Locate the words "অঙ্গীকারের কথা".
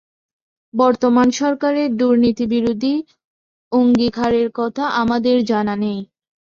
3.71-4.83